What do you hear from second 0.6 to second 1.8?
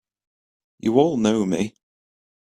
You all know me!